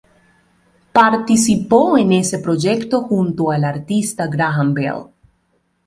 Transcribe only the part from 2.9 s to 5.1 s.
junto al artista Graham Bell.